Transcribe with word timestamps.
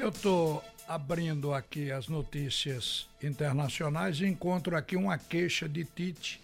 Eu 0.00 0.08
estou 0.08 0.64
abrindo 0.88 1.52
aqui 1.52 1.92
as 1.92 2.08
notícias 2.08 3.06
internacionais 3.22 4.18
e 4.18 4.26
encontro 4.26 4.74
aqui 4.74 4.96
uma 4.96 5.18
queixa 5.18 5.68
de 5.68 5.84
Tite. 5.84 6.40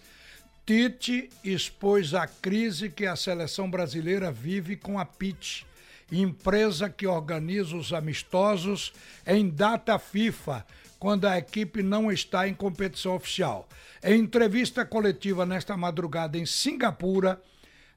Tite 0.63 1.31
expôs 1.43 2.13
a 2.13 2.27
crise 2.27 2.87
que 2.87 3.07
a 3.07 3.15
seleção 3.15 3.67
brasileira 3.67 4.31
vive 4.31 4.75
com 4.75 4.99
a 4.99 5.05
PIT, 5.05 5.65
empresa 6.11 6.87
que 6.87 7.07
organiza 7.07 7.75
os 7.75 7.93
amistosos 7.93 8.93
em 9.25 9.49
data 9.49 9.97
FIFA, 9.97 10.63
quando 10.99 11.25
a 11.25 11.39
equipe 11.39 11.81
não 11.81 12.11
está 12.11 12.47
em 12.47 12.53
competição 12.53 13.15
oficial. 13.15 13.67
Em 14.03 14.19
entrevista 14.19 14.85
coletiva 14.85 15.47
nesta 15.47 15.75
madrugada 15.75 16.37
em 16.37 16.45
Singapura, 16.45 17.41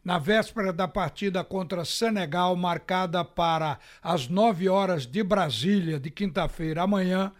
na 0.05 0.19
véspera 0.19 0.73
da 0.73 0.89
partida 0.89 1.45
contra 1.45 1.85
Senegal, 1.85 2.57
marcada 2.57 3.25
para 3.25 3.79
as 4.03 4.29
9 4.29 4.69
horas 4.69 5.07
de 5.07 5.23
Brasília, 5.23 6.01
de 6.01 6.11
quinta-feira 6.11 6.83
amanhã, 6.83 7.33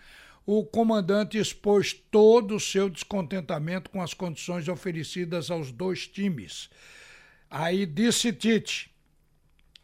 o 0.45 0.65
comandante 0.65 1.39
expôs 1.39 1.93
todo 1.93 2.57
o 2.57 2.61
seu 2.61 2.91
descontentamento 2.91 3.91
com 3.91 4.03
as 4.03 4.13
condições 4.13 4.69
oferecidas 4.69 5.51
aos 5.51 5.71
dois 5.71 6.07
times. 6.07 6.69
Aí 7.51 7.87
disse 7.87 8.33
Tite: 8.33 8.91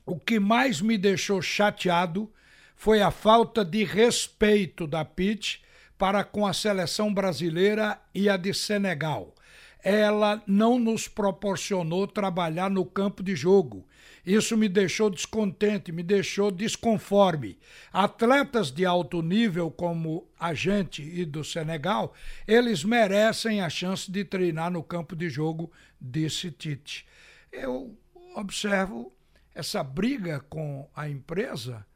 o 0.04 0.18
que 0.18 0.38
mais 0.38 0.80
me 0.80 0.98
deixou 0.98 1.40
chateado 1.40 2.32
foi 2.74 3.00
a 3.00 3.10
falta 3.10 3.64
de 3.64 3.84
respeito 3.84 4.86
da 4.86 5.04
PIT 5.04 5.64
para 5.96 6.22
com 6.24 6.46
a 6.46 6.52
seleção 6.52 7.12
brasileira 7.12 7.98
e 8.14 8.28
a 8.28 8.36
de 8.36 8.52
Senegal 8.52 9.35
ela 9.82 10.42
não 10.46 10.78
nos 10.78 11.06
proporcionou 11.06 12.06
trabalhar 12.06 12.70
no 12.70 12.84
campo 12.84 13.22
de 13.22 13.36
jogo. 13.36 13.86
Isso 14.24 14.56
me 14.56 14.68
deixou 14.68 15.08
descontente, 15.08 15.92
me 15.92 16.02
deixou 16.02 16.50
desconforme. 16.50 17.58
Atletas 17.92 18.72
de 18.72 18.84
alto 18.84 19.22
nível 19.22 19.70
como 19.70 20.28
a 20.38 20.52
gente 20.52 21.02
e 21.02 21.24
do 21.24 21.44
Senegal, 21.44 22.12
eles 22.46 22.82
merecem 22.82 23.60
a 23.60 23.70
chance 23.70 24.10
de 24.10 24.24
treinar 24.24 24.70
no 24.70 24.82
campo 24.82 25.14
de 25.14 25.28
jogo, 25.28 25.70
disse 26.00 26.50
Tite. 26.50 27.06
Eu 27.52 27.96
observo 28.34 29.12
essa 29.54 29.82
briga 29.84 30.40
com 30.40 30.90
a 30.94 31.08
empresa 31.08 31.86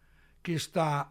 que 0.42 0.52
está 0.52 1.08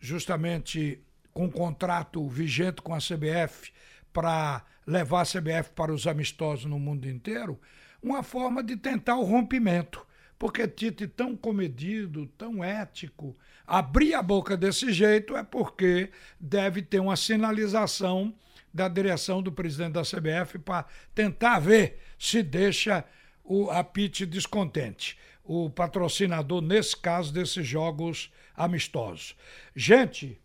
justamente 0.00 1.02
com 1.32 1.44
um 1.44 1.50
contrato 1.50 2.26
vigente 2.28 2.80
com 2.80 2.94
a 2.94 2.98
CBF 2.98 3.72
para 4.12 4.64
levar 4.86 5.22
a 5.22 5.24
CBF 5.24 5.70
para 5.74 5.92
os 5.92 6.06
amistosos 6.06 6.64
no 6.64 6.78
mundo 6.78 7.08
inteiro, 7.08 7.60
uma 8.02 8.22
forma 8.22 8.62
de 8.62 8.76
tentar 8.76 9.16
o 9.16 9.24
rompimento. 9.24 10.06
Porque 10.38 10.66
Tite, 10.66 11.06
tão 11.06 11.36
comedido, 11.36 12.26
tão 12.36 12.62
ético, 12.62 13.36
abrir 13.66 14.14
a 14.14 14.22
boca 14.22 14.56
desse 14.56 14.92
jeito 14.92 15.36
é 15.36 15.42
porque 15.42 16.10
deve 16.38 16.82
ter 16.82 17.00
uma 17.00 17.16
sinalização 17.16 18.34
da 18.72 18.88
direção 18.88 19.40
do 19.40 19.52
presidente 19.52 19.92
da 19.92 20.02
CBF 20.02 20.58
para 20.58 20.84
tentar 21.14 21.60
ver 21.60 22.00
se 22.18 22.42
deixa 22.42 23.04
o, 23.44 23.70
a 23.70 23.84
Pite 23.84 24.26
descontente. 24.26 25.16
O 25.44 25.70
patrocinador, 25.70 26.60
nesse 26.60 26.96
caso, 26.96 27.32
desses 27.32 27.66
jogos 27.66 28.32
amistosos. 28.56 29.36
Gente, 29.76 30.40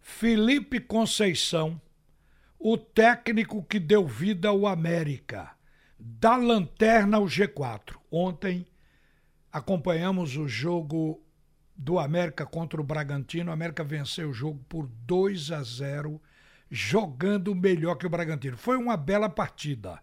Felipe 0.00 0.80
Conceição, 0.80 1.80
o 2.62 2.76
técnico 2.76 3.62
que 3.62 3.80
deu 3.80 4.06
vida 4.06 4.48
ao 4.48 4.66
América, 4.66 5.50
da 5.98 6.36
lanterna 6.36 7.16
ao 7.16 7.24
G4. 7.24 7.96
Ontem 8.12 8.66
acompanhamos 9.50 10.36
o 10.36 10.46
jogo 10.46 11.24
do 11.74 11.98
América 11.98 12.44
contra 12.44 12.78
o 12.78 12.84
Bragantino. 12.84 13.50
O 13.50 13.54
América 13.54 13.82
venceu 13.82 14.28
o 14.28 14.34
jogo 14.34 14.62
por 14.68 14.86
2 14.86 15.52
a 15.52 15.62
0, 15.62 16.20
jogando 16.70 17.54
melhor 17.54 17.94
que 17.94 18.06
o 18.06 18.10
Bragantino. 18.10 18.58
Foi 18.58 18.76
uma 18.76 18.96
bela 18.96 19.30
partida. 19.30 19.98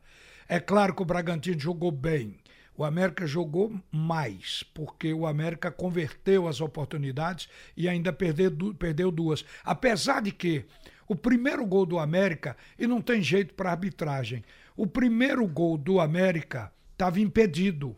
É 0.49 0.59
claro 0.59 0.95
que 0.95 1.03
o 1.03 1.05
Bragantino 1.05 1.59
jogou 1.59 1.91
bem, 1.91 2.39
o 2.75 2.83
América 2.83 3.27
jogou 3.27 3.79
mais, 3.91 4.63
porque 4.73 5.13
o 5.13 5.27
América 5.27 5.69
converteu 5.69 6.47
as 6.47 6.59
oportunidades 6.59 7.47
e 7.75 7.87
ainda 7.87 8.11
perdeu, 8.11 8.51
perdeu 8.73 9.11
duas. 9.11 9.45
Apesar 9.63 10.21
de 10.21 10.31
que 10.31 10.65
o 11.07 11.15
primeiro 11.15 11.65
gol 11.65 11.85
do 11.85 11.99
América, 11.99 12.55
e 12.77 12.85
não 12.85 13.01
tem 13.01 13.21
jeito 13.21 13.53
para 13.53 13.71
arbitragem, 13.71 14.43
o 14.75 14.85
primeiro 14.85 15.47
gol 15.47 15.77
do 15.77 15.99
América 15.99 16.71
estava 16.91 17.19
impedido. 17.19 17.95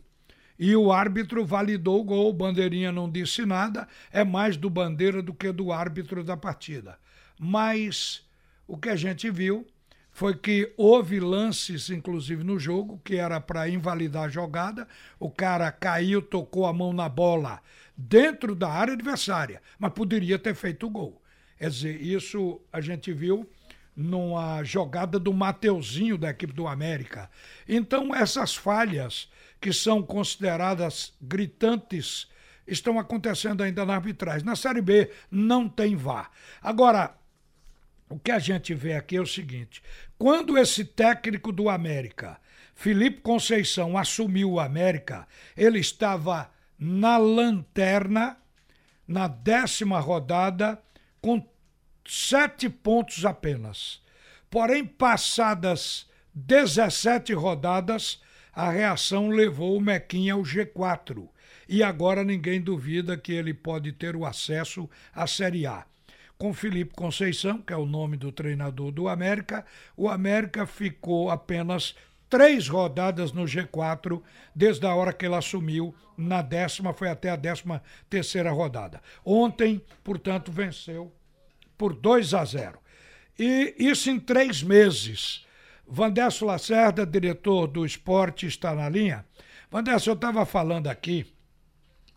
E 0.58 0.76
o 0.76 0.92
árbitro 0.92 1.44
validou 1.44 2.00
o 2.00 2.04
gol, 2.04 2.28
o 2.28 2.34
Bandeirinha 2.34 2.92
não 2.92 3.10
disse 3.10 3.46
nada, 3.46 3.88
é 4.12 4.22
mais 4.22 4.56
do 4.56 4.68
Bandeira 4.68 5.22
do 5.22 5.32
que 5.32 5.50
do 5.50 5.72
árbitro 5.72 6.22
da 6.22 6.36
partida. 6.36 6.98
Mas 7.38 8.22
o 8.66 8.76
que 8.76 8.90
a 8.90 8.96
gente 8.96 9.30
viu 9.30 9.66
foi 10.12 10.36
que 10.36 10.72
houve 10.76 11.18
lances, 11.18 11.88
inclusive 11.88 12.44
no 12.44 12.58
jogo, 12.58 13.00
que 13.04 13.16
era 13.16 13.40
para 13.40 13.68
invalidar 13.68 14.24
a 14.24 14.28
jogada. 14.28 14.86
O 15.18 15.30
cara 15.30 15.72
caiu, 15.72 16.20
tocou 16.20 16.66
a 16.66 16.72
mão 16.72 16.92
na 16.92 17.08
bola 17.08 17.60
dentro 17.96 18.54
da 18.54 18.68
área 18.68 18.94
adversária, 18.94 19.62
mas 19.78 19.92
poderia 19.92 20.38
ter 20.38 20.54
feito 20.54 20.86
o 20.86 20.90
gol. 20.90 21.19
Quer 21.60 21.68
dizer, 21.68 22.00
isso 22.00 22.58
a 22.72 22.80
gente 22.80 23.12
viu 23.12 23.46
numa 23.94 24.64
jogada 24.64 25.18
do 25.18 25.30
Mateuzinho 25.30 26.16
da 26.16 26.30
equipe 26.30 26.54
do 26.54 26.66
América. 26.66 27.30
Então, 27.68 28.14
essas 28.14 28.56
falhas 28.56 29.28
que 29.60 29.70
são 29.70 30.02
consideradas 30.02 31.12
gritantes 31.20 32.26
estão 32.66 32.98
acontecendo 32.98 33.62
ainda 33.62 33.84
na 33.84 33.94
arbitragem. 33.94 34.46
Na 34.46 34.56
Série 34.56 34.80
B 34.80 35.10
não 35.30 35.68
tem 35.68 35.94
VAR. 35.96 36.30
Agora, 36.62 37.14
o 38.08 38.18
que 38.18 38.30
a 38.30 38.38
gente 38.38 38.72
vê 38.72 38.94
aqui 38.94 39.16
é 39.16 39.20
o 39.20 39.26
seguinte: 39.26 39.82
quando 40.16 40.56
esse 40.56 40.82
técnico 40.82 41.52
do 41.52 41.68
América, 41.68 42.40
Felipe 42.74 43.20
Conceição, 43.20 43.98
assumiu 43.98 44.52
o 44.52 44.60
América, 44.60 45.28
ele 45.54 45.78
estava 45.78 46.50
na 46.78 47.18
lanterna, 47.18 48.38
na 49.06 49.28
décima 49.28 50.00
rodada, 50.00 50.80
com 51.20 51.49
sete 52.10 52.68
pontos 52.68 53.24
apenas. 53.24 54.02
Porém, 54.50 54.84
passadas 54.84 56.08
17 56.34 57.32
rodadas, 57.32 58.20
a 58.52 58.70
reação 58.70 59.28
levou 59.28 59.76
o 59.76 59.80
Mequinha 59.80 60.34
ao 60.34 60.42
G4. 60.42 61.28
E 61.68 61.84
agora 61.84 62.24
ninguém 62.24 62.60
duvida 62.60 63.16
que 63.16 63.32
ele 63.32 63.54
pode 63.54 63.92
ter 63.92 64.16
o 64.16 64.26
acesso 64.26 64.90
à 65.14 65.26
Série 65.26 65.66
A 65.66 65.86
com 66.36 66.54
Felipe 66.54 66.94
Conceição, 66.94 67.60
que 67.60 67.70
é 67.70 67.76
o 67.76 67.84
nome 67.84 68.16
do 68.16 68.32
treinador 68.32 68.90
do 68.90 69.08
América, 69.08 69.62
o 69.94 70.08
América 70.08 70.64
ficou 70.64 71.30
apenas 71.30 71.94
três 72.30 72.66
rodadas 72.66 73.30
no 73.30 73.44
G4 73.44 74.22
desde 74.56 74.86
a 74.86 74.94
hora 74.94 75.12
que 75.12 75.26
ele 75.26 75.34
assumiu. 75.34 75.94
Na 76.16 76.40
décima, 76.40 76.94
foi 76.94 77.10
até 77.10 77.28
a 77.28 77.36
décima 77.36 77.82
terceira 78.08 78.50
rodada. 78.50 79.02
Ontem, 79.22 79.82
portanto, 80.02 80.50
venceu 80.50 81.12
por 81.80 81.94
2 81.94 82.34
a 82.34 82.44
0. 82.44 82.78
E 83.38 83.74
isso 83.78 84.10
em 84.10 84.20
três 84.20 84.62
meses. 84.62 85.46
Vandesso 85.88 86.44
Lacerda, 86.44 87.06
diretor 87.06 87.66
do 87.66 87.86
esporte, 87.86 88.46
está 88.46 88.74
na 88.74 88.86
linha. 88.86 89.24
Vandesso, 89.70 90.10
eu 90.10 90.14
estava 90.14 90.44
falando 90.44 90.88
aqui 90.88 91.26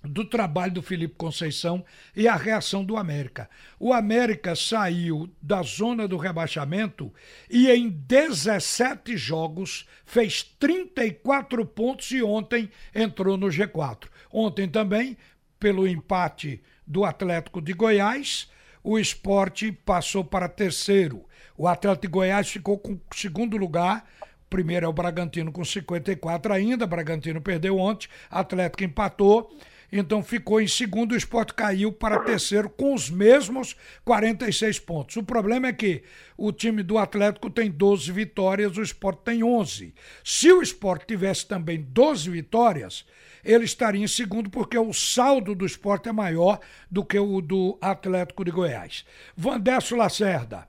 do 0.03 0.25
trabalho 0.25 0.74
do 0.74 0.81
Felipe 0.81 1.16
Conceição 1.16 1.85
e 2.13 2.28
a 2.28 2.35
reação 2.35 2.84
do 2.84 2.97
América. 2.97 3.50
O 3.79 3.94
América 3.94 4.53
saiu 4.53 5.34
da 5.41 5.62
zona 5.62 6.09
do 6.09 6.18
rebaixamento 6.18 7.13
e 7.50 7.72
em 7.72 7.88
17 7.88 9.16
jogos 9.16 9.88
fez 10.06 10.44
34 10.44 11.66
pontos 11.68 12.12
e 12.12 12.22
ontem 12.22 12.69
entrou 12.94 13.38
no 13.38 13.47
G4. 13.47 14.09
Ontem 14.30 14.68
também, 14.68 15.16
pelo 15.57 15.88
empate 15.88 16.62
do 16.85 17.06
Atlético 17.06 17.62
de 17.62 17.72
Goiás, 17.72 18.51
o 18.83 19.00
esporte 19.00 19.71
passou 19.71 20.24
para 20.24 20.50
terceiro. 20.50 21.24
O 21.57 21.68
Atlético 21.68 22.13
Goiás 22.13 22.50
ficou 22.50 22.77
com 22.77 23.00
segundo 23.13 23.57
lugar 23.57 24.06
primeiro 24.53 24.85
é 24.85 24.89
o 24.89 24.94
Bragantino 24.94 25.51
com 25.51 25.65
54 25.65 26.53
ainda. 26.53 26.85
Bragantino 26.85 27.41
perdeu 27.41 27.80
ontem, 27.80 28.07
Atlético 28.30 28.83
empatou 28.83 29.51
então 29.95 30.24
ficou 30.24 30.60
em 30.60 30.68
segundo, 30.68 31.12
o 31.12 31.16
esporte 31.16 31.54
caiu 31.54 31.92
para 31.92 32.22
terceiro 32.22 32.68
com 32.68 32.95
os 32.95 33.12
mesmos 33.12 33.75
46 34.04 34.80
pontos. 34.80 35.18
O 35.18 35.24
problema 35.24 35.68
é 35.68 35.74
que 35.74 36.01
o 36.36 36.51
time 36.51 36.81
do 36.81 36.98
Atlético 36.98 37.48
tem 37.48 37.69
12 37.69 38.12
vitórias, 38.12 38.75
o 38.75 38.81
esporte 38.81 39.22
tem 39.24 39.44
11. 39.44 39.94
Se 40.24 40.51
o 40.51 40.63
esporte 40.63 41.06
tivesse 41.06 41.45
também 41.45 41.80
12 41.80 42.28
vitórias, 42.31 43.06
ele 43.44 43.66
estaria 43.66 44.04
em 44.04 44.07
segundo, 44.07 44.50
porque 44.50 44.78
o 44.78 44.92
saldo 44.94 45.54
do 45.54 45.63
esporte 45.63 46.10
é 46.10 46.12
maior 46.12 46.60
do 46.89 47.06
que 47.06 47.19
o 47.19 47.39
do 47.39 47.78
Atlético 47.80 48.44
de 48.44 48.50
Goiás. 48.50 49.06
Vandesso 49.38 49.96
Lacerda, 49.96 50.68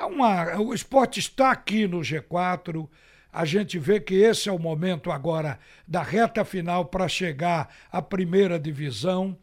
uma, 0.00 0.60
o 0.60 0.72
esporte 0.72 1.18
está 1.18 1.50
aqui 1.50 1.88
no 1.88 2.02
G4 2.02 2.88
a 3.32 3.44
gente 3.44 3.78
vê 3.78 4.00
que 4.00 4.14
esse 4.14 4.48
é 4.48 4.52
o 4.52 4.58
momento 4.58 5.10
agora 5.10 5.58
da 5.86 6.02
reta 6.02 6.44
final 6.44 6.84
para 6.84 7.08
chegar 7.08 7.68
à 7.90 8.02
primeira 8.02 8.58
divisão. 8.58 9.36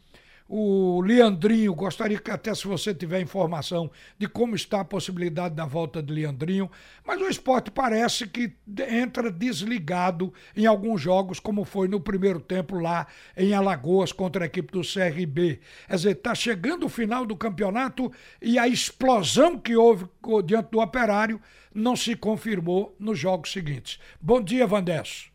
O 0.49 1.01
Leandrinho, 1.01 1.75
gostaria 1.75 2.19
que 2.19 2.31
até 2.31 2.53
se 2.55 2.65
você 2.65 2.93
tiver 2.93 3.19
informação 3.19 3.91
de 4.17 4.27
como 4.27 4.55
está 4.55 4.81
a 4.81 4.85
possibilidade 4.85 5.55
da 5.55 5.65
volta 5.65 6.01
de 6.01 6.13
Leandrinho, 6.13 6.71
mas 7.05 7.21
o 7.21 7.27
esporte 7.27 7.69
parece 7.69 8.27
que 8.27 8.53
entra 8.89 9.29
desligado 9.29 10.33
em 10.55 10.65
alguns 10.65 11.01
jogos, 11.01 11.39
como 11.39 11.65
foi 11.65 11.87
no 11.87 11.99
primeiro 11.99 12.39
tempo 12.39 12.79
lá 12.79 13.07
em 13.35 13.53
Alagoas 13.53 14.11
contra 14.11 14.45
a 14.45 14.47
equipe 14.47 14.71
do 14.71 14.81
CRB. 14.81 15.59
Quer 15.87 15.95
dizer, 15.95 16.11
está 16.11 16.33
chegando 16.33 16.85
o 16.85 16.89
final 16.89 17.25
do 17.25 17.35
campeonato 17.35 18.11
e 18.41 18.57
a 18.57 18.67
explosão 18.67 19.57
que 19.57 19.75
houve 19.75 20.07
diante 20.45 20.71
do 20.71 20.79
operário 20.79 21.41
não 21.73 21.95
se 21.95 22.15
confirmou 22.15 22.95
nos 22.97 23.19
jogos 23.19 23.51
seguintes. 23.51 23.99
Bom 24.19 24.41
dia, 24.41 24.65
Vandesso. 24.65 25.29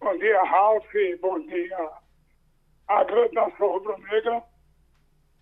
Bom 0.00 0.16
dia, 0.18 0.42
Ralf. 0.42 0.86
Bom 1.20 1.38
dia, 1.46 1.90
a 2.98 3.04
grande 3.04 3.34
nação 3.34 3.72
rubro-negra. 3.72 4.42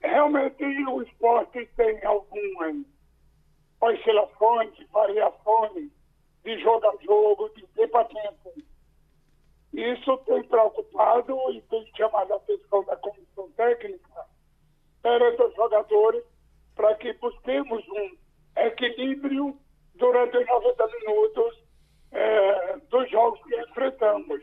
Realmente 0.01 0.65
o 0.65 1.03
esporte 1.03 1.67
tem 1.77 2.05
algumas 2.05 2.77
oscilações, 3.81 4.75
variações 4.91 5.91
de 6.45 6.59
jogo 6.61 6.87
a 6.87 7.05
jogo, 7.05 7.51
de 7.51 7.67
tempo 7.69 7.99
a 7.99 8.05
tempo. 8.05 8.53
Isso 9.73 10.17
tem 10.19 10.43
preocupado 10.45 11.37
e 11.53 11.61
tem 11.63 11.87
chamado 11.97 12.33
a 12.33 12.37
atenção 12.37 12.85
da 12.85 12.97
comissão 12.97 13.51
técnica 13.53 14.27
perante 15.03 15.43
os 15.43 15.55
jogadores 15.55 16.25
para 16.75 16.95
que 16.97 17.13
busquemos 17.15 17.87
um 17.89 18.17
equilíbrio 18.57 19.57
durante 19.95 20.39
os 20.39 20.47
90 20.47 20.87
minutos 20.87 21.63
é, 22.13 22.77
dos 22.89 23.11
jogos 23.11 23.43
que 23.45 23.61
enfrentamos. 23.61 24.43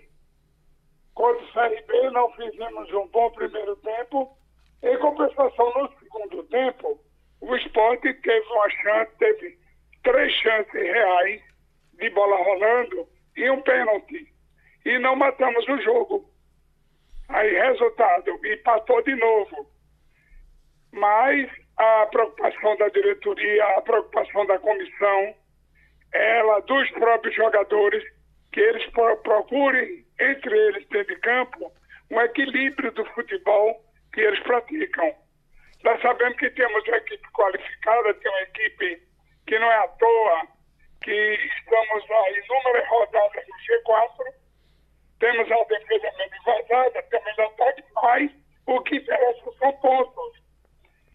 Contra 1.17 1.43
o 1.43 1.51
CRB, 1.51 2.11
não 2.11 2.31
fizemos 2.33 2.93
um 2.93 3.07
bom 3.07 3.31
primeiro 3.31 3.75
tempo. 3.77 4.37
Em 4.83 4.95
compensação, 4.99 5.73
no 5.73 5.91
segundo 5.97 6.43
tempo, 6.43 7.03
o 7.41 7.55
esporte 7.55 8.13
teve 8.13 8.45
uma 8.45 8.69
chance, 8.69 9.17
teve 9.17 9.57
três 10.03 10.31
chances 10.33 10.71
reais 10.71 11.41
de 11.93 12.07
bola 12.11 12.37
rolando 12.37 13.07
e 13.35 13.49
um 13.49 13.59
pênalti. 13.63 14.31
E 14.85 14.99
não 14.99 15.15
matamos 15.15 15.67
o 15.67 15.81
jogo. 15.81 16.29
Aí, 17.29 17.51
resultado, 17.51 18.39
empatou 18.45 19.01
de 19.01 19.15
novo. 19.15 19.67
Mas 20.91 21.49
a 21.77 22.05
preocupação 22.11 22.77
da 22.77 22.89
diretoria, 22.89 23.65
a 23.75 23.81
preocupação 23.81 24.45
da 24.45 24.59
comissão, 24.59 25.33
ela 26.13 26.59
dos 26.59 26.91
próprios 26.91 27.35
jogadores, 27.35 28.03
que 28.51 28.59
eles 28.59 28.85
procurem 29.23 30.06
entre 30.19 30.57
eles 30.57 30.87
dentro 30.87 31.15
de 31.15 31.21
campo 31.21 31.71
um 32.11 32.21
equilíbrio 32.21 32.91
do 32.91 33.05
futebol 33.13 33.83
que 34.13 34.21
eles 34.21 34.39
praticam. 34.41 35.13
Nós 35.83 36.01
sabemos 36.01 36.37
que 36.37 36.49
temos 36.51 36.87
uma 36.87 36.97
equipe 36.97 37.31
qualificada, 37.31 38.13
tem 38.13 38.31
uma 38.31 38.41
equipe 38.41 39.03
que 39.45 39.59
não 39.59 39.71
é 39.71 39.77
à 39.77 39.87
toa, 39.87 40.47
que 41.03 41.11
estamos 41.11 42.09
lá 42.09 42.31
inúmeras 42.31 42.87
rodadas 42.87 43.43
no 43.47 43.55
G4, 43.57 44.33
temos 45.19 45.51
a 45.51 45.63
defesa 45.65 46.11
menos 46.17 46.43
vazada, 46.45 47.03
temos 47.03 47.39
ataque, 47.39 47.83
mas 47.95 48.31
o 48.65 48.81
que 48.81 48.95
interessa 48.95 49.51
são 49.59 49.73
pontos. 49.73 50.41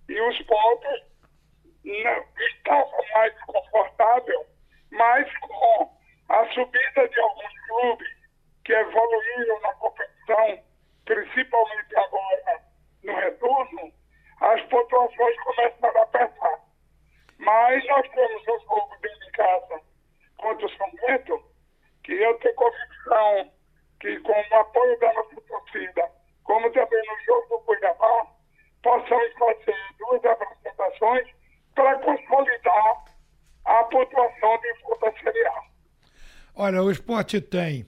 E 0.08 0.20
os 0.20 0.42
pontos 0.42 1.02
não 1.84 2.24
estavam 2.38 3.04
mais 3.14 3.40
confortáveis 3.42 4.52
mas 4.92 5.26
com 5.38 5.90
a 6.28 6.46
subida 6.52 7.08
de 7.08 7.20
alguns 7.20 7.66
clubes 7.66 8.21
que 8.64 8.72
evoluíram 8.72 9.60
na 9.60 9.72
competição, 9.74 10.62
principalmente 11.04 11.96
agora 11.96 12.62
no 13.02 13.14
retorno, 13.14 13.92
as 14.40 14.62
pontuações 14.62 15.36
começam 15.42 15.90
a 15.90 16.02
apertar. 16.02 16.60
Mas 17.38 17.86
nós 17.86 18.08
temos 18.10 18.42
um 18.42 18.60
jogo 18.60 18.96
dentro 19.00 19.20
de 19.20 19.30
casa 19.32 19.80
contra 20.36 20.66
o 20.66 20.76
São 20.76 20.90
Bento, 20.92 21.44
que 22.04 22.12
eu 22.12 22.34
tenho 22.38 22.54
convicção 22.54 23.52
que 24.00 24.18
com 24.20 24.32
o 24.32 24.54
apoio 24.56 24.98
da 24.98 25.12
nossa 25.12 25.40
torcida, 25.42 26.10
como 26.44 26.70
também 26.72 27.02
no 27.06 27.24
jogo 27.24 27.48
do 27.48 27.64
Cuiabá, 27.64 28.26
possamos 28.82 29.32
fazer 29.34 29.76
duas 29.98 30.24
apresentações 30.24 31.28
para 31.74 31.98
consolidar 32.00 33.04
a 33.64 33.84
pontuação 33.84 34.58
de 34.58 34.72
volta 34.82 35.12
Série 35.22 35.46
A. 35.46 35.62
Olha, 36.54 36.82
o 36.82 36.90
esporte 36.90 37.40
tem 37.40 37.86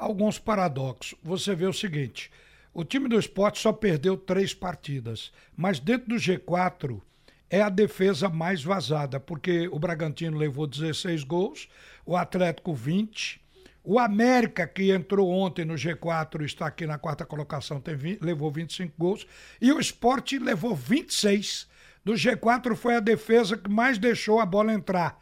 alguns 0.00 0.38
paradoxos. 0.38 1.14
Você 1.22 1.54
vê 1.54 1.66
o 1.66 1.72
seguinte: 1.72 2.30
o 2.72 2.82
time 2.82 3.08
do 3.08 3.18
esporte 3.18 3.60
só 3.60 3.72
perdeu 3.72 4.16
três 4.16 4.54
partidas, 4.54 5.30
mas 5.56 5.78
dentro 5.78 6.08
do 6.08 6.16
G4 6.16 7.00
é 7.48 7.60
a 7.60 7.68
defesa 7.68 8.28
mais 8.28 8.62
vazada, 8.64 9.20
porque 9.20 9.68
o 9.68 9.78
Bragantino 9.78 10.38
levou 10.38 10.66
16 10.66 11.24
gols, 11.24 11.68
o 12.06 12.16
Atlético 12.16 12.74
20. 12.74 13.40
O 13.82 13.98
América, 13.98 14.66
que 14.66 14.92
entrou 14.92 15.30
ontem 15.30 15.64
no 15.64 15.74
G4, 15.74 16.44
está 16.44 16.66
aqui 16.66 16.86
na 16.86 16.98
quarta 16.98 17.24
colocação, 17.24 17.80
tem 17.80 17.96
20, 17.96 18.20
levou 18.20 18.50
25 18.50 18.94
gols. 18.96 19.26
E 19.60 19.72
o 19.72 19.80
Esporte 19.80 20.38
levou 20.38 20.76
26 20.76 21.66
do 22.04 22.12
G4 22.12 22.74
foi 22.76 22.96
a 22.96 23.00
defesa 23.00 23.56
que 23.56 23.70
mais 23.70 23.98
deixou 23.98 24.40
a 24.40 24.46
bola 24.46 24.72
entrar. 24.72 25.18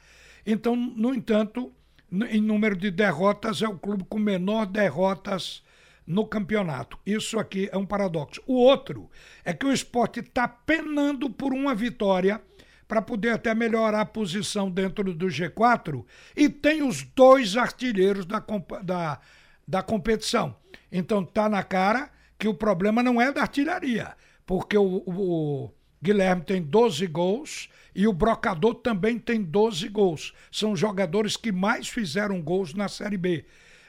Então, 0.47 0.75
no 0.75 1.15
entanto, 1.15 1.73
em 2.11 2.41
número 2.41 2.77
de 2.77 2.91
derrotas, 2.91 3.63
é 3.63 3.69
o 3.69 3.79
clube 3.79 4.05
com 4.09 4.19
menor 4.19 4.67
derrotas 4.67 5.63
no 6.07 6.27
campeonato. 6.27 6.99
Isso 7.05 7.39
aqui 7.39 7.69
é 7.71 7.77
um 7.77 7.85
paradoxo. 7.85 8.43
O 8.47 8.55
outro 8.55 9.11
é 9.45 9.53
que 9.53 9.67
o 9.67 9.73
esporte 9.73 10.21
está 10.21 10.49
penando 10.49 11.29
por 11.29 11.53
uma 11.53 11.75
vitória 11.75 12.41
para 12.89 13.03
poder 13.03 13.33
até 13.33 13.55
melhorar 13.55 14.01
a 14.01 14.07
posição 14.07 14.71
dentro 14.71 15.13
do 15.13 15.27
G4 15.27 16.05
e 16.35 16.49
tem 16.49 16.83
os 16.83 17.03
dois 17.03 17.55
artilheiros 17.55 18.25
da, 18.25 18.43
da, 18.83 19.21
da 19.67 19.83
competição. 19.83 20.57
Então 20.91 21.23
tá 21.23 21.51
na 21.51 21.63
cara 21.63 22.11
que 22.39 22.49
o 22.49 22.55
problema 22.55 23.03
não 23.03 23.21
é 23.21 23.31
da 23.31 23.43
artilharia, 23.43 24.17
porque 24.47 24.79
o, 24.79 25.03
o, 25.07 25.71
Guilherme 26.03 26.43
tem 26.43 26.63
12 26.63 27.07
gols 27.07 27.69
e 27.95 28.07
o 28.07 28.13
Brocador 28.13 28.77
também 28.77 29.19
tem 29.19 29.43
12 29.43 29.89
gols. 29.89 30.33
São 30.51 30.77
jogadores 30.77 31.37
que 31.37 31.51
mais 31.51 31.89
fizeram 31.89 32.41
gols 32.41 32.75
na 32.75 32.89
Série 32.89 33.17
B. 33.17 33.45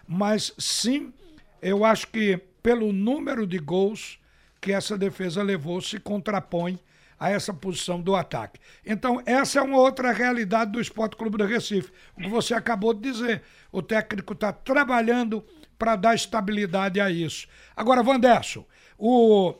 Mas 0.08 0.54
sim, 0.58 1.14
eu 1.62 1.86
acho 1.86 2.08
que 2.08 2.42
pelo 2.64 2.92
número 2.92 3.46
de 3.46 3.60
gols 3.60 4.20
que 4.60 4.72
essa 4.72 4.98
defesa 4.98 5.42
levou, 5.42 5.82
se 5.82 6.00
contrapõe 6.00 6.80
a 7.20 7.30
essa 7.30 7.54
posição 7.54 8.02
do 8.02 8.16
ataque. 8.16 8.60
Então, 8.86 9.22
essa 9.26 9.60
é 9.60 9.62
uma 9.62 9.78
outra 9.78 10.12
realidade 10.12 10.72
do 10.72 10.82
Esporte 10.82 11.18
Clube 11.18 11.38
do 11.38 11.46
Recife. 11.46 11.92
O 12.18 12.22
que 12.22 12.30
você 12.30 12.54
acabou 12.54 12.94
de 12.94 13.02
dizer. 13.02 13.44
O 13.72 13.82
técnico 13.82 14.34
está 14.34 14.54
trabalhando 14.54 15.44
para 15.78 15.96
dar 15.96 16.16
estabilidade 16.16 17.00
a 17.00 17.10
isso. 17.10 17.48
Agora, 17.76 18.04
Vanderson, 18.04 18.66
o 18.98 19.54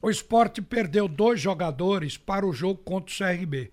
o 0.00 0.10
esporte 0.10 0.62
perdeu 0.62 1.08
dois 1.08 1.40
jogadores 1.40 2.16
para 2.16 2.46
o 2.46 2.52
jogo 2.52 2.82
contra 2.82 3.12
o 3.12 3.16
CRB. 3.16 3.72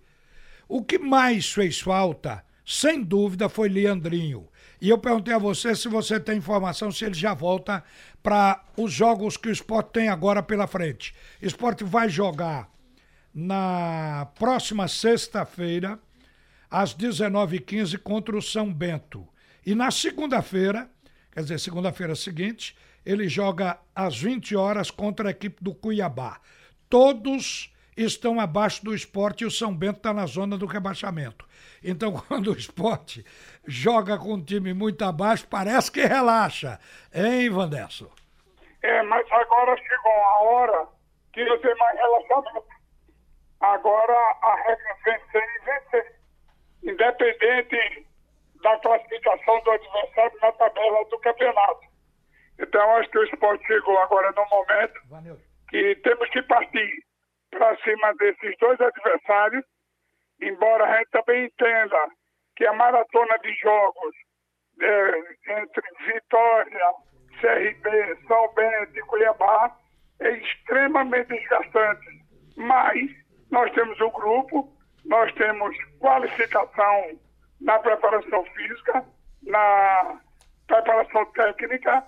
O 0.68 0.84
que 0.84 0.98
mais 0.98 1.52
fez 1.52 1.80
falta, 1.80 2.44
sem 2.66 3.04
dúvida, 3.04 3.48
foi 3.48 3.70
Leandrinho. 3.70 4.48
E 4.82 4.90
eu 4.90 4.98
perguntei 4.98 5.34
a 5.34 5.40
você 5.40 5.76
se 5.76 5.88
você 5.88 6.20
tem 6.20 6.38
informação 6.38 6.92
se 6.92 7.06
ele 7.06 7.14
já 7.14 7.34
volta 7.34 7.84
para 8.22 8.64
os 8.76 8.92
jogos 8.92 9.38
que 9.38 9.48
o 9.48 9.52
esporte 9.52 9.92
tem 9.94 10.10
agora 10.10 10.42
pela 10.42 10.68
frente. 10.68 11.14
O 11.42 11.46
esporte 11.46 11.84
vai 11.84 12.10
jogar 12.10 12.70
na 13.34 14.28
próxima 14.36 14.88
sexta-feira, 14.88 16.00
às 16.70 16.96
19h15, 16.96 17.98
contra 18.00 18.36
o 18.36 18.42
São 18.42 18.74
Bento. 18.74 19.28
E 19.66 19.76
na 19.76 19.92
segunda-feira, 19.92 20.90
quer 21.32 21.42
dizer, 21.42 21.60
segunda-feira 21.60 22.16
seguinte, 22.16 22.76
ele 23.06 23.30
joga 23.30 23.80
às 23.96 24.18
20 24.18 24.56
horas 24.56 24.90
contra 24.90 25.30
a 25.30 25.32
equipe 25.32 25.64
do 25.64 25.74
Cuiabá. 25.74 26.40
Todos 26.90 27.74
estão 27.96 28.40
abaixo 28.40 28.84
do 28.84 28.94
esporte 28.94 29.44
e 29.44 29.48
o 29.48 29.52
São 29.52 29.74
Bento 29.74 29.98
está 29.98 30.14
na 30.14 30.26
zona 30.26 30.58
do 30.58 30.66
rebaixamento. 30.66 31.48
Então, 31.84 32.14
quando 32.28 32.52
o 32.52 32.58
esporte 32.58 33.24
joga 33.66 34.18
com 34.18 34.34
um 34.34 34.44
time 34.44 34.74
muito 34.74 35.04
abaixo, 35.04 35.48
parece 35.48 35.92
que 35.92 36.02
relaxa. 36.02 36.80
Hein, 37.14 37.50
Vandesso? 37.50 38.12
É, 38.82 39.02
mas 39.04 39.26
agora 39.32 39.76
chegou 39.78 40.12
a 40.12 40.44
hora 40.44 40.88
que 41.34 41.44
não 41.46 41.58
tem 41.60 41.76
mais 41.76 41.98
relaxamento. 41.98 42.66
Agora 43.62 44.14
a 44.42 44.56
regra 44.56 44.98
vencer 45.04 45.44
e 45.44 45.66
vencer. 45.66 46.16
Independente 46.84 48.08
da 48.62 48.78
classificação 48.80 49.62
do 49.64 49.72
adversário 49.72 50.40
na 50.42 50.52
tabela 50.52 51.06
do 51.06 51.20
campeonato. 51.20 51.95
Então, 52.60 52.96
acho 52.98 53.10
que 53.10 53.20
o 53.20 53.24
esporte 53.24 53.66
chegou 53.68 53.98
agora 54.00 54.32
no 54.32 54.46
momento 54.50 55.00
que 55.70 55.96
temos 55.96 56.30
que 56.30 56.42
partir 56.44 57.04
para 57.52 57.76
cima 57.78 58.14
desses 58.16 58.56
dois 58.60 58.80
adversários, 58.80 59.64
embora 60.42 60.86
a 60.86 60.98
gente 60.98 61.10
também 61.12 61.46
entenda 61.46 61.98
que 62.56 62.66
a 62.66 62.74
maratona 62.74 63.38
de 63.40 63.54
jogos 63.56 64.16
é, 64.82 65.62
entre 65.62 66.14
Vitória, 66.14 66.94
CRB, 67.42 68.18
São 68.28 68.54
Bento 68.54 68.98
e 68.98 69.02
Cuiabá 69.02 69.76
é 70.20 70.32
extremamente 70.32 71.28
desgastante. 71.28 72.26
Mas 72.56 73.10
nós 73.52 73.72
temos 73.74 74.00
o 74.00 74.10
grupo, 74.12 74.74
nós 75.06 75.34
temos 75.34 75.76
qualificação 76.00 77.20
na 77.62 77.80
preparação 77.80 78.46
física, 78.46 79.06
na 79.44 80.22
preparação 80.68 81.26
técnica 81.34 82.04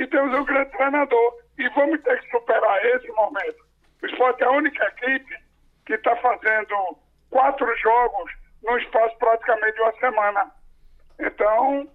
e 0.00 0.06
temos 0.06 0.36
um 0.36 0.44
grande 0.44 0.70
treinador. 0.70 1.34
E 1.58 1.68
vamos 1.68 2.00
ter 2.02 2.18
que 2.22 2.30
superar 2.30 2.86
esse 2.86 3.06
momento. 3.08 3.62
O 4.02 4.06
esporte 4.06 4.42
é 4.42 4.46
a 4.46 4.50
única 4.50 4.82
equipe 4.86 5.36
que 5.84 5.92
está 5.92 6.16
fazendo 6.16 6.98
quatro 7.28 7.76
jogos 7.76 8.32
no 8.62 8.78
espaço 8.78 9.16
praticamente 9.18 9.74
de 9.74 9.82
uma 9.82 9.92
semana. 9.92 10.50
Então, 11.18 11.86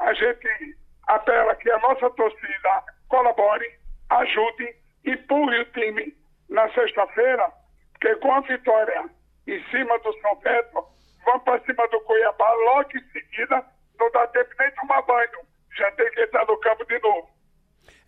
a 0.00 0.12
gente 0.12 0.76
apela 1.06 1.54
que 1.54 1.70
a 1.70 1.78
nossa 1.78 2.10
torcida 2.10 2.84
colabore, 3.08 3.78
ajude, 4.10 4.74
empurre 5.06 5.60
o 5.60 5.64
time 5.66 6.16
na 6.48 6.68
sexta-feira, 6.72 7.48
porque 7.92 8.16
com 8.16 8.32
a 8.32 8.40
vitória 8.40 9.04
em 9.46 9.62
cima 9.70 9.98
do 10.00 10.12
São 10.20 10.36
Pedro, 10.36 10.84
vamos 11.24 11.44
para 11.44 11.60
cima 11.60 11.86
do 11.88 12.00
Cuiabá 12.00 12.52
logo 12.52 12.90
em 12.96 13.10
seguida, 13.12 13.64
não 14.00 14.10
dá 14.10 14.26
tempo 14.28 14.50
nem 14.58 14.70
tomar 14.72 15.02
banho, 15.02 15.46
já 15.76 15.90
tem 15.92 16.10
que 16.10 16.22
entrar 16.22 16.44
no 16.46 16.58
campo 16.58 16.84
de 16.86 16.98
novo. 16.98 17.31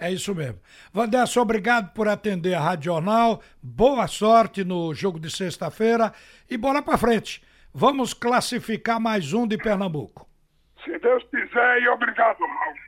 É 0.05 0.13
isso 0.13 0.35
mesmo. 0.35 0.61
Vanderson, 0.93 1.41
obrigado 1.41 1.95
por 1.95 2.09
atender 2.09 2.53
a 2.53 2.61
Rádio 2.61 2.93
Jornal. 2.93 3.41
Boa 3.63 4.07
sorte 4.07 4.63
no 4.63 4.93
jogo 4.93 5.19
de 5.19 5.31
sexta-feira 5.31 6.13
e 6.47 6.59
bola 6.59 6.83
para 6.83 6.99
frente. 6.99 7.43
Vamos 7.73 8.13
classificar 8.13 9.01
mais 9.01 9.33
um 9.33 9.47
de 9.47 9.57
Pernambuco. 9.57 10.29
Se 10.85 10.99
Deus 10.99 11.25
quiser 11.31 11.81
e 11.81 11.89
obrigado, 11.89 12.39
Ralf. 12.41 12.79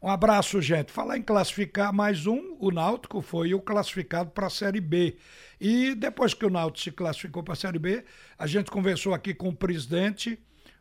Um 0.00 0.08
abraço, 0.08 0.62
gente. 0.62 0.92
Falar 0.92 1.18
em 1.18 1.22
classificar 1.22 1.92
mais 1.92 2.24
um, 2.28 2.56
o 2.60 2.70
Náutico 2.70 3.20
foi 3.20 3.52
o 3.52 3.60
classificado 3.60 4.30
para 4.30 4.46
a 4.46 4.50
Série 4.50 4.80
B. 4.80 5.16
E 5.60 5.96
depois 5.96 6.34
que 6.34 6.46
o 6.46 6.50
Náutico 6.50 6.84
se 6.84 6.92
classificou 6.92 7.42
para 7.42 7.54
a 7.54 7.56
Série 7.56 7.80
B, 7.80 8.04
a 8.38 8.46
gente 8.46 8.70
conversou 8.70 9.12
aqui 9.12 9.34
com 9.34 9.48
o 9.48 9.56
presidente, 9.56 10.38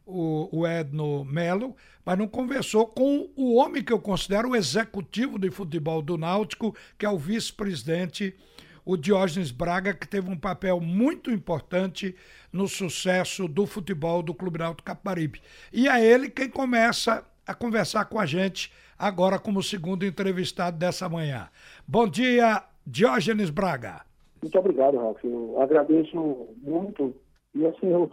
o, 0.09 0.49
o 0.51 0.67
Edno 0.67 1.23
Melo, 1.23 1.75
mas 2.03 2.17
não 2.17 2.27
conversou 2.27 2.87
com 2.87 3.29
o 3.35 3.55
homem 3.55 3.83
que 3.83 3.93
eu 3.93 3.99
considero 3.99 4.49
o 4.49 4.55
executivo 4.55 5.37
de 5.37 5.51
futebol 5.51 6.01
do 6.01 6.17
Náutico, 6.17 6.75
que 6.97 7.05
é 7.05 7.09
o 7.09 7.17
vice-presidente, 7.17 8.35
o 8.83 8.97
Diógenes 8.97 9.51
Braga, 9.51 9.93
que 9.93 10.07
teve 10.07 10.29
um 10.29 10.37
papel 10.37 10.79
muito 10.79 11.29
importante 11.29 12.15
no 12.51 12.67
sucesso 12.67 13.47
do 13.47 13.65
futebol 13.67 14.23
do 14.23 14.33
Clube 14.33 14.59
Náutico 14.59 14.85
Caparibe. 14.85 15.41
E 15.71 15.87
é 15.87 16.03
ele 16.03 16.29
quem 16.29 16.49
começa 16.49 17.23
a 17.45 17.53
conversar 17.53 18.05
com 18.05 18.19
a 18.19 18.25
gente 18.25 18.71
agora 18.97 19.37
como 19.37 19.61
segundo 19.61 20.05
entrevistado 20.05 20.77
dessa 20.77 21.07
manhã. 21.07 21.49
Bom 21.87 22.07
dia, 22.07 22.63
Diógenes 22.85 23.49
Braga. 23.49 24.01
Muito 24.41 24.57
obrigado, 24.57 24.97
Ralf. 24.97 25.23
Eu 25.23 25.61
agradeço 25.61 26.47
muito 26.61 27.13
e 27.53 27.65
assim, 27.65 27.87
eu 27.87 28.11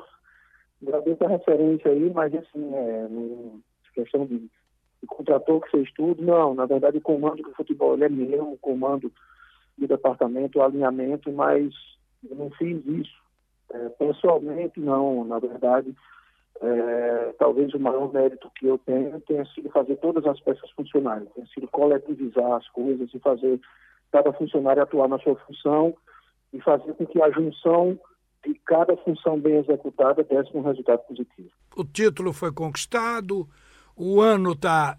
agradeço 0.83 1.25
a 1.25 1.29
referência 1.29 1.91
aí, 1.91 2.11
mas 2.13 2.35
assim, 2.35 2.75
é, 2.75 3.09
questão 3.95 4.27
de, 4.27 4.39
de 4.39 5.07
contratou 5.07 5.61
que 5.61 5.71
fez 5.71 5.91
tudo, 5.93 6.23
não, 6.23 6.55
na 6.55 6.67
verdade 6.67 6.99
o 6.99 7.03
comando 7.03 7.43
do 7.43 7.55
futebol 7.55 7.97
é 8.03 8.09
meu, 8.09 8.53
o 8.53 8.59
comando 8.59 9.13
do 9.77 9.87
departamento, 9.87 10.59
o 10.59 10.63
alinhamento, 10.63 11.31
mas 11.33 11.73
eu 12.29 12.37
não 12.37 12.51
fiz 12.51 12.85
isso. 12.87 13.27
É, 13.73 13.89
pessoalmente, 13.91 14.79
não, 14.79 15.25
na 15.25 15.39
verdade, 15.39 15.95
é, 16.61 17.35
talvez 17.39 17.75
o 17.75 17.81
maior 17.81 18.13
mérito 18.13 18.51
que 18.57 18.67
eu 18.67 18.79
tenho 18.79 19.21
tenha 19.23 19.45
sido 19.47 19.69
fazer 19.71 19.97
todas 19.97 20.25
as 20.27 20.41
peças 20.41 20.71
funcionarem, 20.71 21.27
tenha 21.35 21.47
sido 21.49 21.69
coletivizar 21.69 22.53
as 22.53 22.69
coisas 22.69 23.13
e 23.13 23.19
fazer 23.19 23.61
cada 24.13 24.33
funcionário 24.33 24.83
atuar 24.83 25.09
na 25.09 25.19
sua 25.19 25.35
função 25.37 25.95
e 26.53 26.61
fazer 26.61 26.95
com 26.95 27.07
que 27.07 27.21
a 27.21 27.31
junção 27.31 27.99
de 28.47 28.55
cada 28.65 28.97
função 28.99 29.39
bem 29.41 29.57
executada 29.57 30.23
desse 30.23 30.57
um 30.57 30.63
resultado 30.63 31.01
positivo. 31.01 31.51
O 31.77 31.85
título 31.85 32.33
foi 32.33 32.53
conquistado, 32.53 33.49
o 33.97 34.21
ano 34.21 34.53
está 34.53 34.99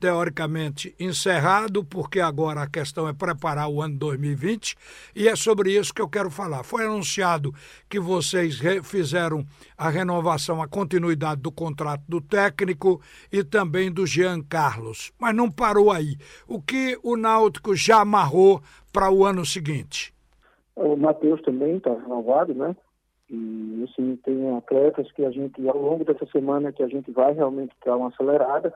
teoricamente 0.00 0.94
encerrado, 0.98 1.84
porque 1.84 2.20
agora 2.20 2.62
a 2.62 2.70
questão 2.70 3.08
é 3.08 3.12
preparar 3.12 3.68
o 3.68 3.82
ano 3.82 3.98
2020 3.98 4.76
e 5.14 5.28
é 5.28 5.34
sobre 5.34 5.76
isso 5.76 5.92
que 5.92 6.00
eu 6.00 6.08
quero 6.08 6.30
falar. 6.30 6.62
Foi 6.62 6.84
anunciado 6.84 7.52
que 7.88 7.98
vocês 7.98 8.60
fizeram 8.84 9.44
a 9.76 9.88
renovação, 9.88 10.62
a 10.62 10.68
continuidade 10.68 11.40
do 11.40 11.50
contrato 11.50 12.02
do 12.08 12.20
técnico 12.20 13.00
e 13.32 13.42
também 13.42 13.90
do 13.90 14.06
Jean 14.06 14.40
Carlos, 14.40 15.12
mas 15.18 15.34
não 15.34 15.50
parou 15.50 15.90
aí. 15.90 16.16
O 16.46 16.60
que 16.60 16.98
o 17.02 17.16
Náutico 17.16 17.74
já 17.74 18.00
amarrou 18.00 18.60
para 18.92 19.10
o 19.10 19.24
ano 19.24 19.44
seguinte? 19.44 20.14
O 20.76 20.96
Matheus 20.96 21.42
também 21.42 21.76
está 21.76 21.92
renovado, 21.92 22.54
né? 22.54 22.76
E 23.30 23.84
assim, 23.88 24.16
tem 24.16 24.56
atletas 24.56 25.10
que 25.12 25.24
a 25.24 25.30
gente, 25.30 25.66
ao 25.68 25.76
longo 25.76 26.04
dessa 26.04 26.26
semana, 26.26 26.72
que 26.72 26.82
a 26.82 26.88
gente 26.88 27.10
vai 27.10 27.32
realmente 27.32 27.74
dar 27.84 27.96
uma 27.96 28.08
acelerada 28.08 28.72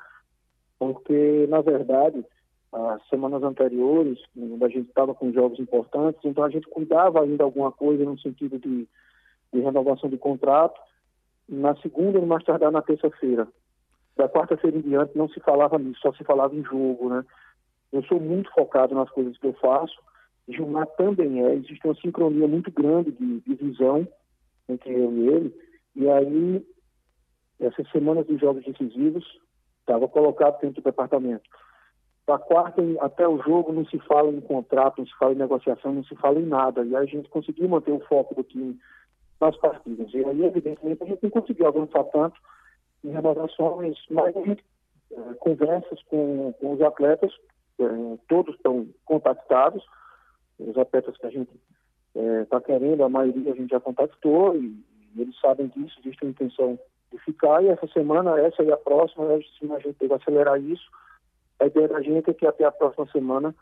porque, 0.79 1.47
na 1.49 1.61
verdade, 1.61 2.25
as 2.73 3.07
semanas 3.09 3.43
anteriores, 3.45 4.19
a 4.37 4.69
gente 4.69 4.89
estava 4.89 5.15
com 5.15 5.33
jogos 5.33 5.61
importantes, 5.61 6.21
então 6.25 6.43
a 6.43 6.51
gente 6.51 6.67
cuidava 6.67 7.23
ainda 7.23 7.45
alguma 7.45 7.71
coisa 7.71 8.05
no 8.05 8.19
sentido 8.19 8.59
de, 8.59 8.89
de 9.53 9.61
renovação 9.61 10.11
de 10.11 10.19
contrato. 10.19 10.81
Na 11.49 11.77
segunda 11.77 12.19
e 12.19 12.27
mais 12.27 12.43
tardar 12.43 12.73
na 12.73 12.83
terça-feira. 12.83 13.47
Da 14.17 14.29
quarta-feira 14.29 14.77
em 14.77 14.81
diante 14.81 15.17
não 15.17 15.29
se 15.29 15.39
falava 15.39 15.79
nisso, 15.79 16.01
só 16.01 16.13
se 16.15 16.25
falava 16.25 16.55
em 16.55 16.65
jogo, 16.65 17.09
né? 17.09 17.25
Eu 17.93 18.03
sou 18.05 18.19
muito 18.19 18.51
focado 18.53 18.95
nas 18.95 19.11
coisas 19.11 19.39
que 19.39 19.47
eu 19.47 19.53
faço, 19.55 19.95
Gilmar 20.49 20.87
também 20.97 21.45
é, 21.45 21.55
existe 21.55 21.87
uma 21.87 21.95
sincronia 21.95 22.49
muito 22.49 22.71
grande 22.73 23.13
de, 23.13 23.41
de 23.41 23.55
visão 23.55 24.07
entre 24.69 24.93
eu 24.93 25.13
e 25.13 25.29
ele, 25.29 25.55
e 25.95 26.09
aí 26.09 26.67
essas 27.61 27.89
semanas 27.91 28.27
de 28.27 28.37
jogos 28.39 28.65
decisivos, 28.65 29.25
estava 29.81 30.09
colocado 30.09 30.61
dentro 30.61 30.83
do 30.83 30.85
departamento. 30.85 31.49
Da 32.27 32.39
quarta 32.39 32.83
até 33.01 33.27
o 33.27 33.43
jogo 33.43 33.73
não 33.73 33.85
se 33.87 33.99
fala 34.01 34.31
em 34.31 34.41
contrato, 34.41 34.99
não 34.99 35.07
se 35.07 35.17
fala 35.19 35.33
em 35.33 35.39
negociação, 35.39 35.93
não 35.93 36.05
se 36.05 36.15
fala 36.17 36.39
em 36.39 36.47
nada. 36.47 36.85
E 36.85 36.95
a 36.95 37.05
gente 37.05 37.29
conseguiu 37.29 37.69
manter 37.69 37.93
o 37.93 38.01
foco 38.07 38.35
do 38.35 38.45
time 38.45 38.79
nas 39.41 39.57
partidas. 39.57 40.13
E 40.15 40.25
aí, 40.25 40.45
evidentemente, 40.45 41.03
a 41.03 41.07
gente 41.07 41.23
não 41.23 41.31
conseguiu 41.31 41.67
avançar 41.67 42.05
tanto 42.05 42.41
em 43.05 43.11
renovações, 43.11 43.99
mas 44.09 44.37
a 44.37 44.41
é, 44.41 45.35
conversas 45.41 46.01
com, 46.05 46.53
com 46.61 46.75
os 46.75 46.81
atletas, 46.81 47.33
é, 47.81 47.85
todos 48.29 48.55
estão 48.55 48.89
contactados, 49.05 49.85
os 50.59 50.79
atletas 50.79 51.17
que 51.17 51.27
a 51.27 51.31
gente 51.31 51.51
está 52.15 52.59
é, 52.59 52.61
querendo, 52.61 53.05
a 53.05 53.09
maioria 53.09 53.53
a 53.53 53.57
gente 53.57 53.71
já 53.71 53.81
contactou 53.81 54.57
e, 54.57 54.77
e 55.15 55.21
eles 55.21 55.39
sabem 55.41 55.69
disso, 55.69 55.99
existe 56.01 56.25
uma 56.25 56.31
intenção 56.31 56.79
de 57.11 57.19
ficar. 57.19 57.63
E 57.63 57.69
essa 57.69 57.87
semana, 57.89 58.39
essa 58.41 58.63
e 58.63 58.73
a 58.73 58.77
próxima, 58.77 59.27
a 59.27 59.39
gente 59.39 59.95
tem 59.95 60.09
que 60.09 60.15
acelerar 60.15 60.61
isso. 60.61 60.89
A 61.61 61.67
ideia 61.67 61.89
da 61.89 62.01
gente 62.01 62.31
é 62.31 62.35
que 62.35 62.47
até 62.47 62.65
a 62.65 62.73
próxima 62.73 63.07
semana 63.13 63.55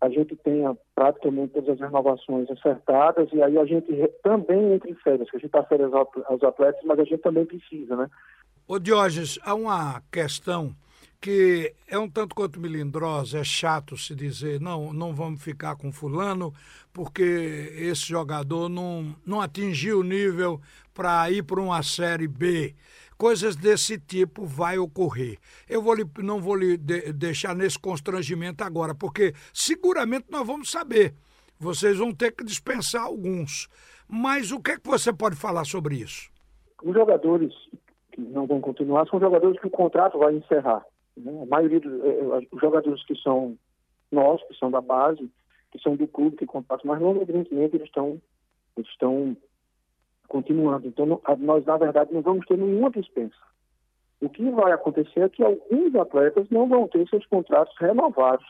a 0.00 0.08
gente 0.08 0.34
tenha 0.34 0.76
praticamente 0.96 1.52
todas 1.52 1.70
as 1.70 1.80
renovações 1.80 2.50
acertadas 2.50 3.28
e 3.32 3.40
aí 3.40 3.56
a 3.56 3.64
gente 3.64 3.86
também 4.22 4.72
entra 4.72 4.90
em 4.90 4.94
férias, 4.96 5.30
que 5.30 5.36
a 5.36 5.38
gente 5.38 5.46
está 5.46 5.62
férias 5.62 5.92
aos 5.92 6.42
atletas, 6.42 6.82
mas 6.84 6.98
a 6.98 7.04
gente 7.04 7.18
também 7.18 7.46
precisa, 7.46 7.94
né? 7.94 8.10
Ô 8.66 8.80
Diógenes, 8.80 9.38
há 9.44 9.54
uma 9.54 10.02
questão 10.10 10.74
que 11.22 11.72
é 11.86 11.96
um 11.96 12.10
tanto 12.10 12.34
quanto 12.34 12.58
melindrosa, 12.58 13.38
é 13.38 13.44
chato 13.44 13.96
se 13.96 14.12
dizer, 14.12 14.60
não, 14.60 14.92
não 14.92 15.14
vamos 15.14 15.40
ficar 15.40 15.76
com 15.76 15.92
fulano, 15.92 16.52
porque 16.92 17.22
esse 17.76 18.08
jogador 18.08 18.68
não, 18.68 19.14
não 19.24 19.40
atingiu 19.40 20.00
o 20.00 20.02
nível 20.02 20.60
para 20.92 21.30
ir 21.30 21.44
para 21.44 21.60
uma 21.60 21.80
Série 21.80 22.26
B. 22.26 22.74
Coisas 23.16 23.54
desse 23.54 24.00
tipo 24.00 24.44
vai 24.44 24.78
ocorrer. 24.78 25.38
Eu 25.68 25.80
vou 25.80 25.94
lhe, 25.94 26.04
não 26.18 26.40
vou 26.40 26.56
lhe 26.56 26.76
de, 26.76 27.12
deixar 27.12 27.54
nesse 27.54 27.78
constrangimento 27.78 28.64
agora, 28.64 28.92
porque 28.92 29.32
seguramente 29.54 30.26
nós 30.28 30.44
vamos 30.44 30.72
saber. 30.72 31.14
Vocês 31.56 31.98
vão 31.98 32.12
ter 32.12 32.32
que 32.32 32.42
dispensar 32.42 33.02
alguns. 33.02 33.68
Mas 34.08 34.50
o 34.50 34.60
que 34.60 34.72
é 34.72 34.76
que 34.76 34.88
você 34.88 35.12
pode 35.12 35.36
falar 35.36 35.64
sobre 35.66 35.94
isso? 35.94 36.28
Os 36.82 36.92
jogadores 36.92 37.54
que 38.10 38.20
não 38.20 38.44
vão 38.44 38.60
continuar 38.60 39.06
são 39.06 39.20
jogadores 39.20 39.60
que 39.60 39.68
o 39.68 39.70
contrato 39.70 40.18
vai 40.18 40.34
encerrar. 40.34 40.84
Né? 41.16 41.42
A 41.42 41.46
maioria 41.46 41.80
dos 41.80 41.92
eh, 42.04 42.20
eh 42.42 42.58
jogadores 42.60 43.04
que 43.04 43.16
são 43.16 43.56
nós, 44.10 44.42
que 44.46 44.54
são 44.54 44.70
da 44.70 44.80
base, 44.80 45.30
que 45.70 45.80
são 45.80 45.96
do 45.96 46.06
clube, 46.06 46.36
que 46.36 46.46
contratam 46.46 46.86
mais 46.86 47.00
longo, 47.00 47.22
evidentemente, 47.22 47.76
eles 47.76 47.88
estão, 47.88 48.20
eles 48.76 48.88
estão 48.90 49.36
continuando. 50.28 50.86
Então, 50.86 51.20
nós, 51.38 51.64
na 51.64 51.76
verdade, 51.76 52.12
não 52.12 52.22
vamos 52.22 52.46
ter 52.46 52.58
nenhuma 52.58 52.90
dispensa. 52.90 53.36
O 54.20 54.28
que 54.28 54.48
vai 54.50 54.72
acontecer 54.72 55.20
é 55.20 55.28
que 55.28 55.42
alguns 55.42 55.94
atletas 55.94 56.48
não 56.50 56.68
vão 56.68 56.86
ter 56.86 57.08
seus 57.08 57.26
contratos 57.26 57.74
renovados. 57.78 58.46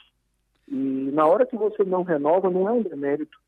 E 0.68 1.10
na 1.12 1.26
hora 1.26 1.46
que 1.46 1.56
você 1.56 1.82
não 1.84 2.02
renova, 2.02 2.50
não 2.50 2.68
é 2.68 2.72
um 2.72 2.82
demérito. 2.82 3.38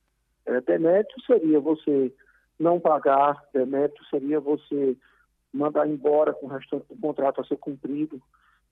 É, 0.46 0.60
demérito 0.60 1.14
seria 1.26 1.60
você 1.60 2.12
não 2.58 2.80
pagar, 2.80 3.42
demérito 3.52 4.02
seria 4.06 4.40
você 4.40 4.96
mandar 5.52 5.86
embora 5.88 6.32
com 6.32 6.46
o 6.46 6.48
restante 6.48 6.86
do 6.88 7.00
contrato 7.00 7.40
a 7.40 7.44
ser 7.44 7.56
cumprido. 7.56 8.20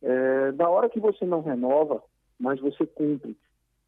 É, 0.02 0.52
na 0.52 0.68
hora 0.68 0.88
que 0.88 1.00
você 1.00 1.24
não 1.24 1.42
renova, 1.42 2.02
mas 2.38 2.60
você 2.60 2.86
cumpre 2.86 3.36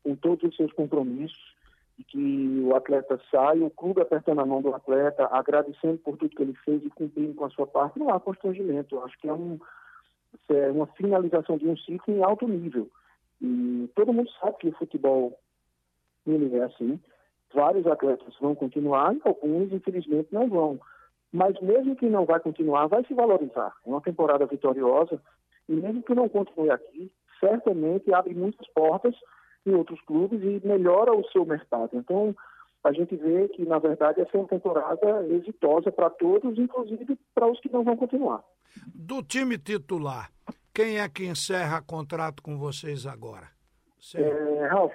com 0.03 0.15
todos 0.15 0.45
os 0.45 0.57
seus 0.57 0.73
compromissos, 0.73 1.55
e 1.99 2.05
que 2.05 2.61
o 2.65 2.75
atleta 2.75 3.21
sai, 3.31 3.61
o 3.61 3.71
clube 3.71 4.01
apertando 4.01 4.41
a 4.41 4.47
mão 4.47 4.61
do 4.61 4.75
atleta, 4.75 5.29
agradecendo 5.31 5.99
por 5.99 6.17
tudo 6.17 6.35
que 6.35 6.43
ele 6.43 6.55
fez 6.65 6.85
e 6.85 6.91
cumprindo 6.91 7.35
com 7.35 7.45
a 7.45 7.51
sua 7.51 7.67
parte, 7.67 7.99
não 7.99 8.11
há 8.11 8.19
constrangimento. 8.19 8.99
Acho 9.01 9.19
que 9.19 9.29
é, 9.29 9.33
um, 9.33 9.59
é 10.49 10.71
uma 10.71 10.87
finalização 10.89 11.57
de 11.57 11.69
um 11.69 11.77
ciclo 11.77 12.15
em 12.15 12.23
alto 12.23 12.49
nível. 12.49 12.91
E 13.41 13.89
todo 13.95 14.13
mundo 14.13 14.29
sabe 14.41 14.57
que 14.59 14.69
o 14.69 14.77
futebol 14.77 15.39
ele 16.27 16.57
é 16.57 16.65
assim. 16.65 16.99
Vários 17.55 17.87
atletas 17.87 18.35
vão 18.41 18.55
continuar 18.55 19.15
e 19.15 19.21
alguns, 19.25 19.73
infelizmente, 19.73 20.29
não 20.33 20.49
vão. 20.49 20.81
Mas 21.33 21.61
mesmo 21.61 21.95
que 21.95 22.07
não 22.07 22.25
vai 22.25 22.41
continuar, 22.41 22.87
vai 22.89 23.05
se 23.05 23.15
valorizar. 23.15 23.73
É 23.87 23.89
uma 23.89 24.01
temporada 24.01 24.47
vitoriosa 24.47 25.21
e 25.69 25.75
mesmo 25.75 26.03
que 26.03 26.15
não 26.15 26.29
continue 26.29 26.71
aqui, 26.71 27.11
certamente 27.41 28.13
abre 28.13 28.35
muitas 28.35 28.67
portas 28.69 29.15
em 29.67 29.75
outros 29.75 30.01
clubes 30.03 30.41
e 30.43 30.67
melhora 30.67 31.13
o 31.13 31.25
seu 31.31 31.45
mercado. 31.45 31.91
Então, 31.95 32.35
a 32.83 32.93
gente 32.93 33.17
vê 33.17 33.49
que, 33.49 33.65
na 33.65 33.79
verdade, 33.79 34.21
essa 34.21 34.37
é 34.37 34.41
uma 34.41 34.49
temporada 34.49 35.27
exitosa 35.29 35.91
para 35.91 36.11
todos, 36.11 36.59
inclusive 36.59 37.19
para 37.35 37.51
os 37.51 37.59
que 37.61 37.73
não 37.73 37.83
vão 37.83 37.97
continuar. 37.97 38.45
Do 38.95 39.23
time 39.23 39.57
titular, 39.57 40.31
quem 40.75 40.99
é 40.99 41.09
que 41.09 41.25
encerra 41.25 41.81
contrato 41.81 42.43
com 42.43 42.59
vocês 42.59 43.07
agora? 43.07 43.49
É, 44.17 44.67
Ralf, 44.67 44.93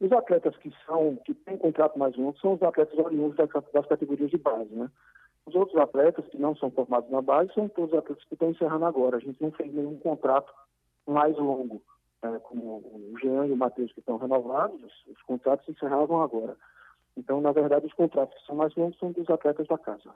os 0.00 0.12
atletas 0.12 0.56
que 0.58 0.72
são, 0.86 1.16
que 1.24 1.34
têm 1.34 1.56
contrato 1.56 1.98
mais 1.98 2.16
longo 2.16 2.38
são 2.38 2.54
os 2.54 2.62
atletas 2.62 2.96
oriundos 2.98 3.36
das, 3.36 3.48
das 3.72 3.86
categorias 3.86 4.30
de 4.30 4.38
base, 4.38 4.72
né? 4.72 4.88
Os 5.46 5.54
outros 5.54 5.76
atletas 5.80 6.26
que 6.28 6.38
não 6.38 6.56
são 6.56 6.70
formados 6.70 7.10
na 7.10 7.20
base 7.20 7.52
são 7.54 7.68
todos 7.68 7.92
os 7.92 7.98
atletas 7.98 8.24
que 8.24 8.34
estão 8.34 8.50
encerrando 8.50 8.86
agora. 8.86 9.16
A 9.16 9.20
gente 9.20 9.40
não 9.42 9.52
fez 9.52 9.72
nenhum 9.72 9.98
contrato 9.98 10.52
mais 11.06 11.36
longo, 11.36 11.82
é, 12.22 12.38
como 12.38 12.78
o 12.78 13.14
Jean 13.20 13.46
e 13.46 13.52
o 13.52 13.56
Matheus 13.56 13.92
que 13.92 14.00
estão 14.00 14.16
renovados, 14.16 14.82
os, 14.82 15.14
os 15.14 15.22
contratos 15.22 15.68
encerravam 15.68 16.22
agora. 16.22 16.56
Então, 17.16 17.40
na 17.40 17.52
verdade, 17.52 17.86
os 17.86 17.92
contratos 17.92 18.36
que 18.38 18.46
são 18.46 18.56
mais 18.56 18.74
longos 18.74 18.98
são 18.98 19.12
dos 19.12 19.28
atletas 19.28 19.66
da 19.68 19.78
casa. 19.78 20.10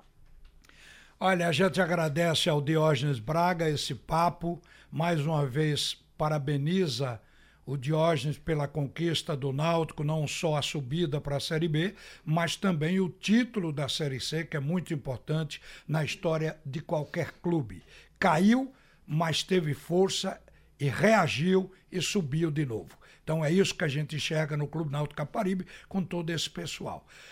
Olha, 1.21 1.49
a 1.49 1.53
gente 1.53 1.81
agradece 1.81 2.49
ao 2.49 2.61
Diógenes 2.61 3.19
Braga 3.19 3.69
esse 3.69 3.95
papo. 3.95 4.61
Mais 4.91 5.25
uma 5.25 5.45
vez, 5.45 5.95
parabeniza 6.17 7.21
o 7.69 7.77
Diógenes 7.77 8.39
pela 8.39 8.67
conquista 8.67 9.37
do 9.37 9.53
Náutico, 9.53 10.03
não 10.03 10.27
só 10.27 10.57
a 10.57 10.63
subida 10.63 11.21
para 11.21 11.37
a 11.37 11.41
Série 11.41 11.69
B, 11.69 11.95
mas 12.25 12.57
também 12.57 12.99
o 12.99 13.11
título 13.11 13.75
da 13.75 13.91
Série 13.91 14.19
C, 14.19 14.43
que 14.43 14.57
é 14.57 14.61
muito 14.61 14.95
importante 14.95 15.61
na 15.87 16.03
história 16.03 16.59
de 16.65 16.81
qualquer 16.81 17.31
clube. 17.43 17.83
Caiu, 18.19 18.73
mas 19.07 19.43
teve 19.43 19.75
força 19.75 20.41
e 20.81 20.89
reagiu 20.89 21.71
e 21.93 22.01
subiu 22.01 22.51
de 22.51 22.65
novo. 22.65 22.97
Então 23.23 23.45
é 23.45 23.53
isso 23.53 23.75
que 23.75 23.85
a 23.85 23.89
gente 23.89 24.17
enxerga 24.17 24.57
no 24.57 24.67
Clube 24.67 24.91
Náutico 24.91 25.19
Caparibe 25.19 25.67
com 25.91 26.03
todo 26.03 26.31
esse 26.31 26.49
pessoal. 26.49 27.07